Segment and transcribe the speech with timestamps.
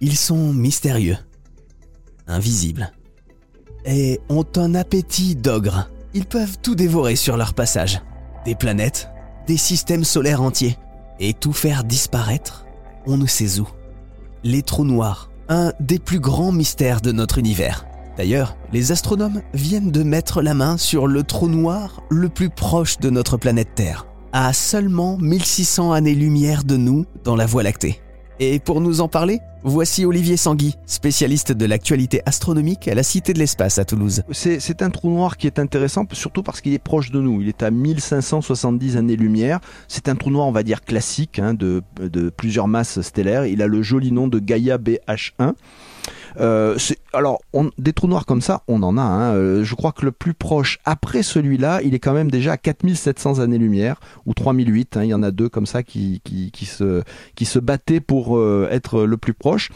[0.00, 1.16] Ils sont mystérieux,
[2.26, 2.92] invisibles,
[3.86, 5.88] et ont un appétit d'ogre.
[6.14, 8.02] Ils peuvent tout dévorer sur leur passage.
[8.44, 9.08] Des planètes,
[9.46, 10.76] des systèmes solaires entiers,
[11.20, 12.66] et tout faire disparaître,
[13.06, 13.68] on ne sait où.
[14.42, 17.86] Les trous noirs, un des plus grands mystères de notre univers.
[18.16, 22.98] D'ailleurs, les astronomes viennent de mettre la main sur le trou noir le plus proche
[22.98, 28.03] de notre planète Terre, à seulement 1600 années-lumière de nous dans la Voie lactée.
[28.40, 33.32] Et pour nous en parler, voici Olivier Sanguy, spécialiste de l'actualité astronomique à la Cité
[33.32, 34.24] de l'Espace à Toulouse.
[34.32, 37.40] C'est un trou noir qui est intéressant, surtout parce qu'il est proche de nous.
[37.42, 39.60] Il est à 1570 années-lumière.
[39.86, 43.46] C'est un trou noir, on va dire, classique, hein, de, de plusieurs masses stellaires.
[43.46, 45.52] Il a le joli nom de Gaia BH1.
[46.40, 46.76] Euh,
[47.14, 49.02] alors, on, des trous noirs comme ça, on en a.
[49.02, 49.34] Hein.
[49.34, 52.56] Euh, je crois que le plus proche après celui-là, il est quand même déjà à
[52.56, 54.96] 4700 années-lumière ou 3008.
[54.96, 55.04] Hein.
[55.04, 57.02] il y en a deux comme ça qui, qui, se,
[57.34, 59.70] qui se battaient pour euh, être le plus proche.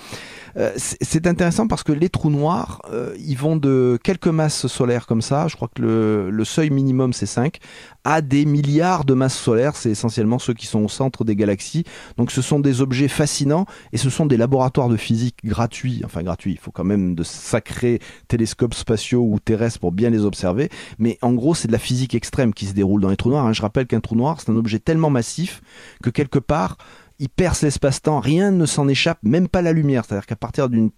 [0.57, 2.83] Euh, c'est intéressant parce que les trous noirs,
[3.19, 7.13] ils vont de quelques masses solaires comme ça, je crois que le, le seuil minimum
[7.13, 7.59] c'est 5,
[8.05, 11.85] à des milliards de masses solaires, c'est essentiellement ceux qui sont au centre des galaxies.
[12.17, 16.23] Donc ce sont des objets fascinants et ce sont des laboratoires de physique gratuits, enfin
[16.23, 20.71] gratuits, il faut quand même de sacrés télescopes spatiaux ou terrestres pour bien les observer,
[20.99, 23.47] mais en gros c'est de la physique extrême qui se déroule dans les trous noirs.
[23.47, 23.53] Hein.
[23.53, 25.63] Je rappelle qu'un trou noir c'est un objet tellement massif
[26.03, 26.77] que quelque part
[27.19, 30.05] il perce l'espace-temps, rien ne s'en échappe, même pas la lumière.
[30.05, 30.91] C'est-à-dire qu'à partir d'une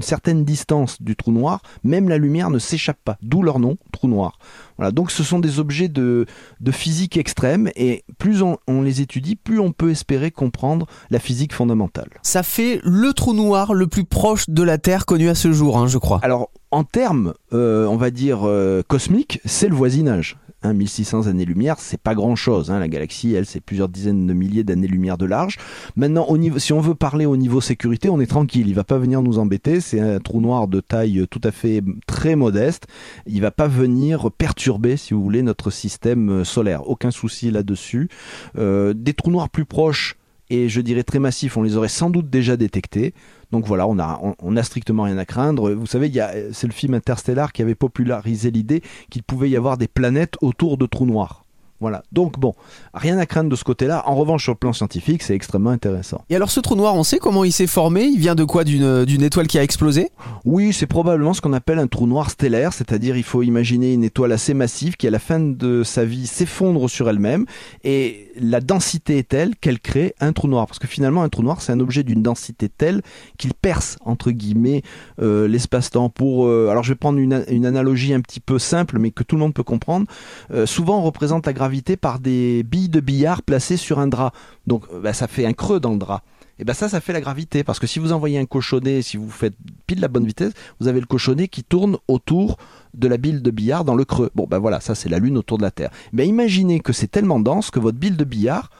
[0.00, 3.16] certaine distance du trou noir, même la lumière ne s'échappe pas.
[3.22, 4.38] D'où leur nom, trou noir.
[4.76, 6.26] Voilà, donc ce sont des objets de,
[6.70, 12.10] physique extrême et plus on, les étudie, plus on peut espérer comprendre la physique fondamentale.
[12.22, 15.78] Ça fait le trou noir le plus proche de la Terre connu à ce jour,
[15.78, 16.20] hein, je crois.
[16.22, 20.36] Alors en termes, euh, on va dire, euh, cosmiques, c'est le voisinage.
[20.72, 22.70] 1600 années-lumière, c'est pas grand-chose.
[22.70, 22.78] Hein.
[22.78, 25.58] La galaxie, elle, c'est plusieurs dizaines de milliers d'années-lumière de large.
[25.96, 26.26] Maintenant,
[26.58, 28.68] si on veut parler au niveau sécurité, on est tranquille.
[28.68, 29.80] Il va pas venir nous embêter.
[29.80, 32.86] C'est un trou noir de taille tout à fait très modeste.
[33.26, 36.88] Il va pas venir perturber, si vous voulez, notre système solaire.
[36.88, 38.08] Aucun souci là-dessus.
[38.56, 40.16] Euh, des trous noirs plus proches
[40.50, 43.14] et je dirais très massifs, on les aurait sans doute déjà détectés.
[43.52, 45.72] Donc voilà, on a, on, a strictement rien à craindre.
[45.72, 46.10] Vous savez,
[46.52, 50.76] c'est le film Interstellar qui avait popularisé l'idée qu'il pouvait y avoir des planètes autour
[50.76, 51.44] de trous noirs.
[51.80, 52.02] Voilà.
[52.12, 52.54] Donc bon,
[52.92, 54.02] rien à craindre de ce côté-là.
[54.06, 56.24] En revanche, sur le plan scientifique, c'est extrêmement intéressant.
[56.28, 58.04] Et alors ce trou noir, on sait comment il s'est formé?
[58.04, 58.64] Il vient de quoi?
[58.64, 60.10] D'une étoile qui a explosé?
[60.44, 64.04] Oui, c'est probablement ce qu'on appelle un trou noir stellaire, c'est-à-dire il faut imaginer une
[64.04, 67.46] étoile assez massive qui à la fin de sa vie s'effondre sur elle-même
[67.84, 70.66] et la densité est telle qu'elle crée un trou noir.
[70.66, 73.02] Parce que finalement, un trou noir, c'est un objet d'une densité telle
[73.36, 74.82] qu'il perce, entre guillemets,
[75.20, 76.08] euh, l'espace-temps.
[76.08, 79.36] Pour, euh, alors je vais prendre une, analogie un petit peu simple, mais que tout
[79.36, 80.06] le monde peut comprendre.
[80.52, 84.32] Euh, souvent, on représente la gravité par des billes de billard placées sur un drap.
[84.66, 86.22] Donc euh, bah, ça fait un creux dans le drap.
[86.60, 87.62] Et ben ça, ça fait la gravité.
[87.62, 89.54] Parce que si vous envoyez un cochonnet, si vous faites
[89.86, 92.56] pile la bonne vitesse, vous avez le cochonnet qui tourne autour
[92.94, 94.30] de la bille de billard dans le creux.
[94.34, 95.90] Bon ben voilà, ça c'est la Lune autour de la Terre.
[96.12, 98.70] Mais imaginez que c'est tellement dense que votre bille de billard,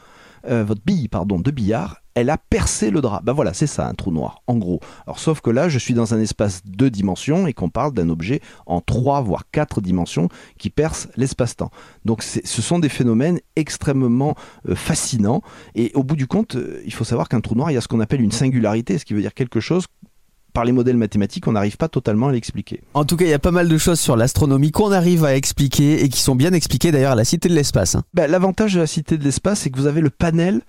[0.47, 3.21] euh, votre bille pardon de billard, elle a percé le drap.
[3.23, 4.79] Ben voilà, c'est ça un trou noir, en gros.
[5.05, 8.09] Alors sauf que là, je suis dans un espace deux dimensions et qu'on parle d'un
[8.09, 10.27] objet en trois voire quatre dimensions
[10.57, 11.71] qui perce l'espace-temps.
[12.05, 14.35] Donc ce sont des phénomènes extrêmement
[14.67, 15.41] euh, fascinants
[15.75, 17.81] et au bout du compte, euh, il faut savoir qu'un trou noir, il y a
[17.81, 19.85] ce qu'on appelle une singularité, ce qui veut dire quelque chose
[20.53, 22.81] par les modèles mathématiques, on n'arrive pas totalement à l'expliquer.
[22.93, 25.35] En tout cas, il y a pas mal de choses sur l'astronomie qu'on arrive à
[25.35, 27.95] expliquer et qui sont bien expliquées d'ailleurs à la Cité de l'Espace.
[27.95, 28.03] Hein.
[28.13, 30.61] Ben, l'avantage de la Cité de l'Espace, c'est que vous avez le panel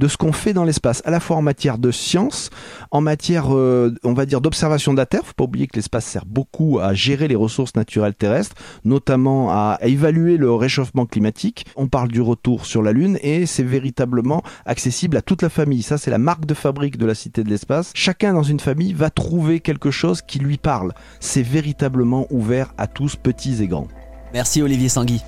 [0.00, 2.48] de ce qu'on fait dans l'espace, à la fois en matière de science,
[2.90, 5.26] en matière, euh, on va dire, d'observation de la Terre.
[5.26, 9.78] Faut pas oublier que l'espace sert beaucoup à gérer les ressources naturelles terrestres, notamment à,
[9.82, 11.66] évaluer le réchauffement climatique.
[11.76, 15.82] On parle du retour sur la Lune et c'est véritablement accessible à toute la famille.
[15.82, 17.92] Ça, c'est la marque de fabrique de la Cité de l'espace.
[17.94, 20.94] Chacun dans une famille va trouver quelque chose qui lui parle.
[21.20, 23.88] C'est véritablement ouvert à tous, petits et grands.
[24.32, 25.20] Merci Olivier Sanguy.